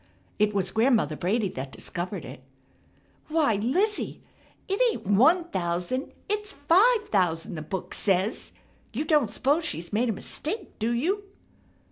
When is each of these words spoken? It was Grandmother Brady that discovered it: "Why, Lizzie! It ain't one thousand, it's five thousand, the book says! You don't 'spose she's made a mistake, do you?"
It 0.39 0.51
was 0.51 0.71
Grandmother 0.71 1.15
Brady 1.15 1.47
that 1.49 1.71
discovered 1.71 2.25
it: 2.25 2.41
"Why, 3.27 3.57
Lizzie! 3.57 4.23
It 4.67 4.81
ain't 4.91 5.05
one 5.05 5.43
thousand, 5.49 6.11
it's 6.27 6.51
five 6.53 7.09
thousand, 7.09 7.53
the 7.53 7.61
book 7.61 7.93
says! 7.93 8.51
You 8.93 9.05
don't 9.05 9.29
'spose 9.29 9.63
she's 9.63 9.93
made 9.93 10.09
a 10.09 10.13
mistake, 10.13 10.79
do 10.79 10.89
you?" 10.91 11.25